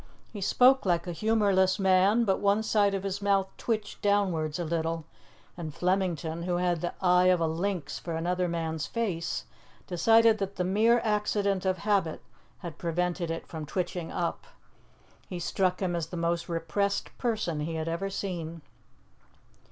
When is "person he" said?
17.19-17.75